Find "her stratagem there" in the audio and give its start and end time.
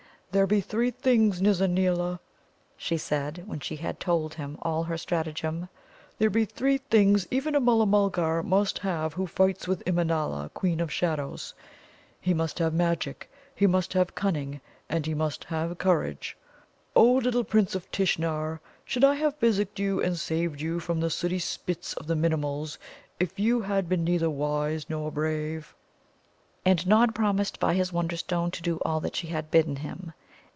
4.83-6.29